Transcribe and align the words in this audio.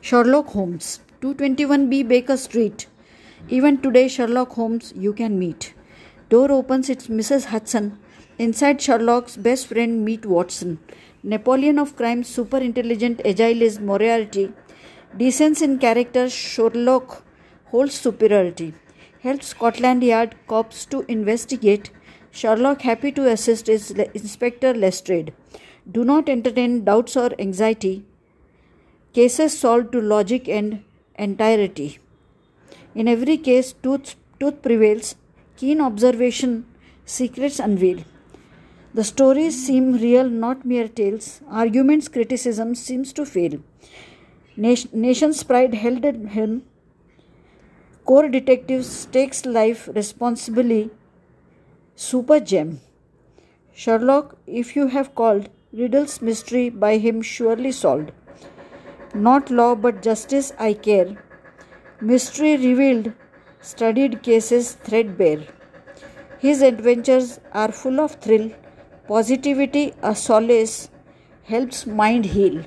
Sherlock 0.00 0.46
Holmes, 0.50 1.00
221B 1.20 2.06
Baker 2.06 2.36
Street. 2.36 2.86
Even 3.48 3.78
today, 3.78 4.06
Sherlock 4.06 4.52
Holmes 4.52 4.92
you 4.96 5.12
can 5.12 5.38
meet. 5.38 5.74
Door 6.28 6.52
opens, 6.52 6.88
it's 6.88 7.08
Mrs. 7.08 7.46
Hudson. 7.46 7.98
Inside, 8.38 8.80
Sherlock's 8.80 9.36
best 9.36 9.66
friend 9.66 10.04
meet 10.04 10.24
Watson. 10.24 10.78
Napoleon 11.24 11.80
of 11.80 11.96
crime, 11.96 12.22
super 12.22 12.58
intelligent, 12.58 13.20
agile 13.24 13.60
is 13.60 13.80
Moriarty. 13.80 14.52
Decent 15.16 15.60
in 15.62 15.78
character, 15.78 16.30
Sherlock 16.30 17.24
holds 17.66 17.94
superiority. 17.94 18.74
Helps 19.20 19.48
Scotland 19.48 20.04
Yard 20.04 20.36
cops 20.46 20.86
to 20.86 21.04
investigate. 21.08 21.90
Sherlock 22.30 22.82
happy 22.82 23.10
to 23.12 23.28
assist 23.28 23.68
is 23.68 23.90
Inspector 23.90 24.74
Lestrade. 24.74 25.32
Do 25.90 26.04
not 26.04 26.28
entertain 26.28 26.84
doubts 26.84 27.16
or 27.16 27.30
anxiety. 27.40 28.04
Cases 29.18 29.58
solved 29.58 29.90
to 29.94 30.00
logic 30.00 30.48
and 30.48 30.84
entirety. 31.18 31.98
In 32.94 33.08
every 33.08 33.36
case, 33.36 33.74
truth, 33.82 34.14
truth 34.38 34.62
prevails. 34.62 35.16
Keen 35.56 35.80
observation, 35.80 36.66
secrets 37.04 37.58
unveil. 37.58 38.04
The 38.94 39.02
stories 39.02 39.56
seem 39.66 39.94
real, 39.94 40.28
not 40.28 40.64
mere 40.64 40.86
tales. 40.86 41.40
Arguments, 41.50 42.06
criticism 42.06 42.76
seems 42.76 43.12
to 43.14 43.26
fail. 43.26 43.58
nation's 44.56 45.42
pride 45.42 45.74
held 45.74 46.04
him. 46.36 46.62
Core 48.04 48.28
detectives 48.28 49.06
takes 49.06 49.44
life 49.44 49.88
responsibly. 49.96 50.90
Super 51.96 52.38
gem. 52.38 52.80
Sherlock, 53.74 54.38
if 54.46 54.76
you 54.76 54.86
have 54.86 55.12
called, 55.16 55.48
riddles 55.72 56.22
mystery 56.22 56.68
by 56.68 56.98
him 56.98 57.20
surely 57.20 57.72
solved. 57.72 58.12
Not 59.14 59.50
law 59.50 59.74
but 59.74 60.02
justice 60.02 60.52
I 60.58 60.74
care. 60.74 61.16
Mystery 62.00 62.56
revealed, 62.56 63.12
studied 63.60 64.22
cases 64.22 64.72
threadbare. 64.72 65.46
His 66.38 66.62
adventures 66.62 67.40
are 67.52 67.72
full 67.72 68.00
of 68.00 68.12
thrill, 68.16 68.50
positivity, 69.08 69.94
a 70.02 70.14
solace, 70.14 70.90
helps 71.44 71.86
mind 71.86 72.26
heal. 72.26 72.62